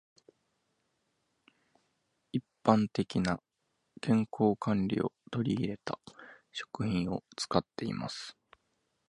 [2.31, 3.39] 一般的な
[4.01, 5.99] 健康管理を取り入れた
[6.51, 8.35] 食品を使っています。